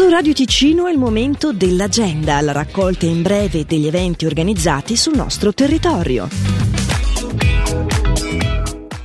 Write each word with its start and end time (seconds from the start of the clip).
Su 0.00 0.08
Radio 0.08 0.32
Ticino 0.32 0.86
è 0.86 0.92
il 0.92 0.96
momento 0.96 1.52
dell'agenda, 1.52 2.40
la 2.40 2.52
raccolta 2.52 3.04
in 3.04 3.20
breve 3.20 3.66
degli 3.66 3.86
eventi 3.86 4.24
organizzati 4.24 4.96
sul 4.96 5.14
nostro 5.14 5.52
territorio. 5.52 6.59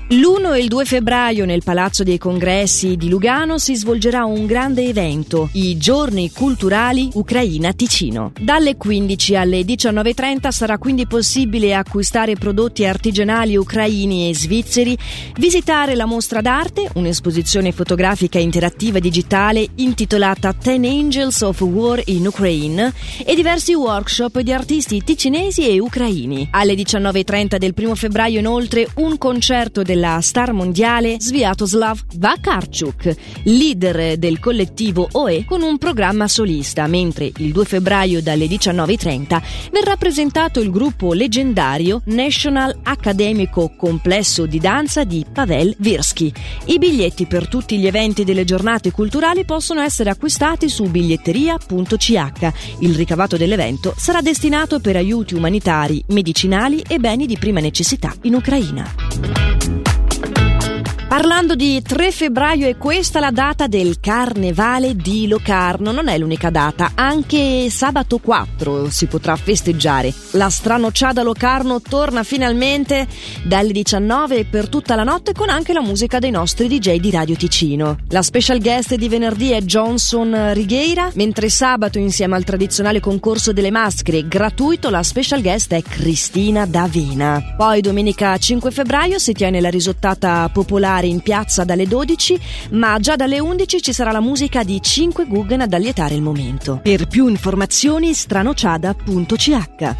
L'1 0.09 0.53
e 0.53 0.59
il 0.59 0.67
2 0.67 0.85
febbraio 0.85 1.45
nel 1.45 1.63
Palazzo 1.63 2.03
dei 2.03 2.19
Congressi 2.19 2.95
di 2.95 3.09
Lugano 3.09 3.57
si 3.57 3.75
svolgerà 3.75 4.23
un 4.23 4.45
grande 4.45 4.83
evento, 4.83 5.49
i 5.53 5.77
Giorni 5.77 6.29
Culturali 6.31 7.09
Ucraina 7.13 7.73
Ticino. 7.73 8.31
Dalle 8.39 8.77
15 8.77 9.35
alle 9.35 9.61
19.30 9.61 10.49
sarà 10.51 10.77
quindi 10.77 11.07
possibile 11.07 11.73
acquistare 11.73 12.35
prodotti 12.35 12.85
artigianali 12.85 13.57
ucraini 13.57 14.29
e 14.29 14.35
svizzeri, 14.35 14.95
visitare 15.37 15.95
la 15.95 16.05
mostra 16.05 16.39
d'arte, 16.39 16.87
un'esposizione 16.93 17.71
fotografica 17.71 18.37
interattiva 18.37 18.99
digitale 18.99 19.67
intitolata 19.77 20.53
Ten 20.53 20.85
Angels 20.85 21.41
of 21.41 21.59
War 21.61 21.99
in 22.05 22.27
Ukraine 22.27 22.93
e 23.25 23.33
diversi 23.33 23.73
workshop 23.73 24.41
di 24.41 24.53
artisti 24.53 25.01
ticinesi 25.03 25.67
e 25.67 25.79
ucraini. 25.79 26.49
Alle 26.51 26.75
19.30 26.75 27.57
del 27.57 27.73
1 27.75 27.95
febbraio 27.95 28.37
inoltre 28.37 28.87
un 28.97 29.17
concerto 29.17 29.81
del 29.81 29.93
della 29.95 30.19
star 30.19 30.51
mondiale 30.51 31.15
Sviatoslav 31.19 32.01
Vakarchuk, 32.17 33.15
leader 33.43 34.17
del 34.17 34.39
collettivo 34.39 35.07
OE 35.13 35.45
con 35.45 35.61
un 35.61 35.77
programma 35.77 36.27
solista, 36.27 36.85
mentre 36.87 37.31
il 37.37 37.53
2 37.53 37.63
febbraio 37.63 38.21
dalle 38.21 38.45
19.30 38.45 39.41
verrà 39.71 39.95
presentato 39.95 40.59
il 40.59 40.69
gruppo 40.69 41.13
leggendario 41.13 42.01
National 42.07 42.77
Accademico 42.83 43.73
Complesso 43.77 44.45
di 44.45 44.59
Danza 44.59 45.05
di 45.05 45.25
Pavel 45.31 45.73
Virsky. 45.77 46.29
I 46.65 46.77
biglietti 46.77 47.25
per 47.25 47.47
tutti 47.47 47.77
gli 47.77 47.87
eventi 47.87 48.25
delle 48.25 48.43
giornate 48.43 48.91
culturali 48.91 49.45
possono 49.45 49.79
essere 49.79 50.09
acquistati 50.09 50.67
su 50.67 50.83
biglietteria.ch. 50.83 52.51
Il 52.79 52.95
ricavato 52.95 53.37
dell'evento 53.37 53.93
sarà 53.95 54.19
destinato 54.19 54.81
per 54.81 54.97
aiuti 54.97 55.35
umanitari, 55.35 56.03
medicinali 56.07 56.83
e 56.85 56.99
beni 56.99 57.25
di 57.25 57.37
prima 57.37 57.61
necessità 57.61 58.13
in 58.23 58.35
Ucraina. 58.35 59.84
Parlando 61.07 61.55
di 61.55 61.81
3 61.81 62.11
febbraio 62.11 62.67
è 62.67 62.77
questa 62.77 63.19
la 63.19 63.29
data 63.29 63.67
del 63.67 63.99
Carnevale 63.99 64.95
di 64.95 65.27
Locarno, 65.27 65.91
non 65.91 66.07
è 66.07 66.17
l'unica 66.17 66.49
data, 66.49 66.91
anche 66.95 67.69
sabato 67.69 68.17
4 68.17 68.89
si 68.89 69.05
potrà 69.05 69.35
festeggiare. 69.35 70.13
La 70.31 70.49
stranocciada 70.49 71.21
Locarno 71.21 71.79
torna 71.79 72.23
finalmente 72.23 73.07
dalle 73.43 73.71
19 73.71 74.45
per 74.45 74.67
tutta 74.67 74.95
la 74.95 75.03
notte 75.03 75.33
con 75.33 75.49
anche 75.49 75.73
la 75.73 75.81
musica 75.81 76.19
dei 76.19 76.31
nostri 76.31 76.67
DJ 76.67 76.97
di 76.97 77.11
Radio 77.11 77.35
Ticino. 77.35 77.97
La 78.09 78.23
special 78.23 78.59
guest 78.59 78.95
di 78.95 79.07
venerdì 79.07 79.51
è 79.51 79.61
Johnson 79.61 80.53
Righeira, 80.53 81.11
mentre 81.13 81.49
sabato 81.49 81.99
insieme 81.99 82.35
al 82.35 82.43
tradizionale 82.43 82.99
concorso 82.99 83.53
delle 83.53 83.71
maschere 83.71 84.27
gratuito 84.27 84.89
la 84.89 85.03
special 85.03 85.41
guest 85.41 85.71
è 85.73 85.81
Cristina 85.83 86.65
D'Avena. 86.65 87.53
Poi 87.55 87.79
domenica 87.79 88.35
5 88.35 88.71
febbraio 88.71 89.19
si 89.19 89.33
tiene 89.33 89.61
la 89.61 89.69
risottata 89.69 90.49
popolare 90.51 90.93
in 91.03 91.21
piazza 91.21 91.65
dalle 91.65 91.85
12, 91.85 92.39
ma 92.71 92.97
già 92.99 93.15
dalle 93.15 93.39
11 93.39 93.81
ci 93.81 93.93
sarà 93.93 94.11
la 94.11 94.21
musica 94.21 94.63
di 94.63 94.81
5 94.81 95.25
Guggen 95.25 95.61
ad 95.61 95.73
allietare 95.73 96.15
il 96.15 96.21
momento. 96.21 96.79
Per 96.81 97.07
più 97.07 97.27
informazioni 97.27 98.13
stranociada.ch 98.13 99.95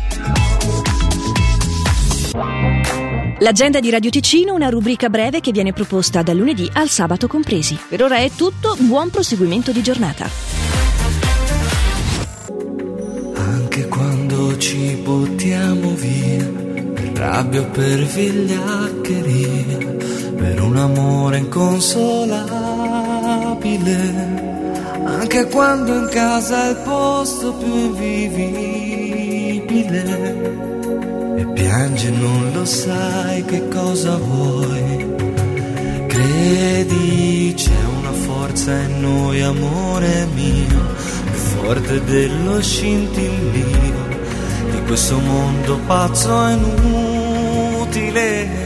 L'agenda 3.40 3.82
di 3.82 3.90
Radio 3.90 4.10
Ticino, 4.10 4.54
una 4.54 4.70
rubrica 4.70 5.10
breve 5.10 5.42
che 5.42 5.52
viene 5.52 5.74
proposta 5.74 6.22
dal 6.22 6.38
lunedì 6.38 6.70
al 6.74 6.90
sabato 6.90 7.28
compresi. 7.28 7.78
Per 7.90 8.02
ora 8.02 8.18
è 8.18 8.32
tutto, 8.32 8.76
buon 8.80 9.10
proseguimento 9.10 9.72
di 9.72 9.84
giornata. 9.84 10.30
Anche 13.36 13.88
quando 13.88 14.58
ci 14.58 15.00
buttiamo 15.04 15.94
via, 15.96 16.46
per 16.94 17.12
rabbia 17.14 17.62
o 17.62 17.66
per 17.66 18.06
vigliaccheria 18.06 20.15
per 20.46 20.62
un 20.62 20.78
amore 20.78 21.40
inconsolabile, 21.40 23.98
anche 25.04 25.48
quando 25.48 25.96
in 25.96 26.08
casa 26.12 26.68
è 26.68 26.70
il 26.70 26.76
posto 26.84 27.54
più 27.54 27.74
invivibile. 27.74 30.04
E 31.38 31.48
piangi 31.48 32.08
e 32.08 32.12
non 32.12 32.52
lo 32.54 32.64
sai 32.64 33.44
che 33.46 33.68
cosa 33.70 34.18
vuoi. 34.18 35.14
Credi 36.08 37.54
c'è 37.56 37.84
una 37.98 38.12
forza 38.12 38.72
in 38.72 39.02
noi, 39.02 39.42
amore 39.42 40.28
mio, 40.36 40.94
più 41.24 41.34
forte 41.34 42.04
dello 42.04 42.62
scintillio 42.62 44.14
di 44.70 44.80
questo 44.86 45.18
mondo 45.18 45.80
pazzo 45.88 46.48
e 46.48 46.54
inutile 46.54 48.65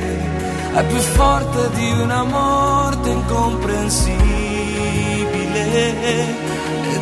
è 0.79 0.85
più 0.85 1.00
forte 1.00 1.69
di 1.72 1.91
una 1.91 2.23
morte 2.23 3.09
incomprensibile 3.09 6.01
e 6.01 6.25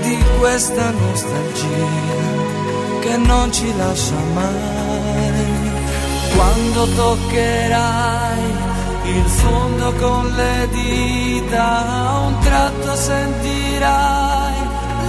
di 0.01 0.17
questa 0.39 0.89
nostalgia 0.89 2.25
che 3.01 3.17
non 3.17 3.51
ci 3.51 3.71
lascia 3.77 4.15
mai. 4.33 5.75
Quando 6.35 6.87
toccherai 6.95 8.41
il 9.05 9.25
fondo 9.25 9.93
con 9.93 10.33
le 10.35 10.67
dita, 10.71 12.09
a 12.09 12.19
un 12.21 12.39
tratto 12.39 12.95
sentirai 12.95 14.55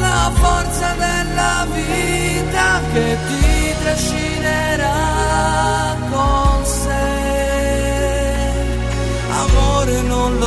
la 0.00 0.30
forza 0.34 0.92
della 0.92 1.66
vita 1.72 2.80
che 2.92 3.16
ti 3.28 3.74
trascinerà 3.82 4.96
con 6.10 6.47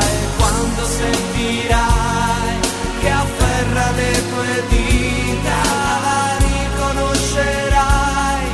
E 0.00 0.26
quando 0.36 0.84
sentirai 0.84 2.58
che 3.00 3.10
afferra 3.10 3.90
le 3.92 4.12
tue 4.30 4.64
dita 4.68 5.62
riconoscerai. 6.38 8.44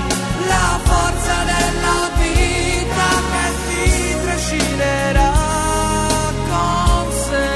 La 0.47 0.79
forza 0.83 1.45
della 1.53 2.11
vita 2.21 3.09
che 3.33 3.47
ti 3.67 3.87
trascinerà 4.25 5.33
con 6.51 7.05
sé. 7.27 7.51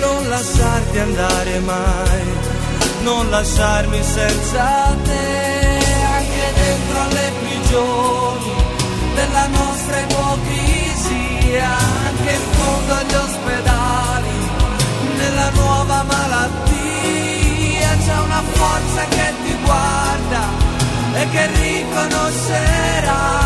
Non 0.00 0.20
lasciarti 0.28 0.98
andare 0.98 1.54
mai 1.60 2.42
non 3.02 3.28
lasciarmi 3.30 4.02
senza 4.02 4.96
te 5.04 5.21
será. 22.30 23.41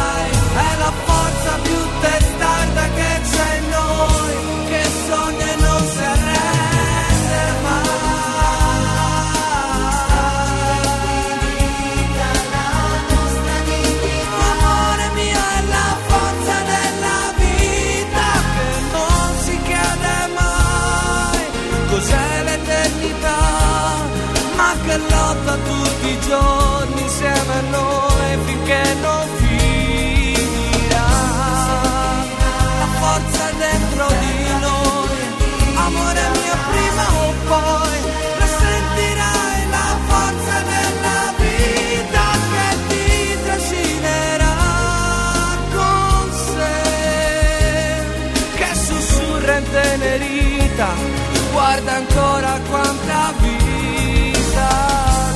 Guarda 51.66 51.94
ancora 51.96 52.60
quanta 52.70 53.32
vita 53.40 54.68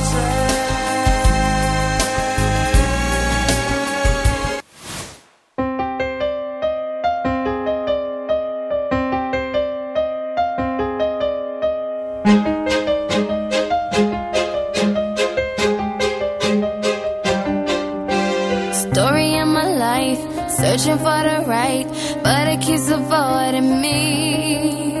c'è. 0.07 0.39
Story 18.71 19.39
of 19.41 19.47
my 19.47 19.67
life, 19.75 20.21
searching 20.47 20.97
for 20.97 21.23
the 21.23 21.43
right, 21.45 21.87
but 22.23 22.47
it 22.47 22.61
keeps 22.61 22.89
avoiding 22.89 23.81
me. 23.81 25.00